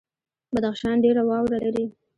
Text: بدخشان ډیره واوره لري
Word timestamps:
بدخشان 0.53 0.95
ډیره 1.03 1.21
واوره 1.29 1.57
لري 1.65 1.85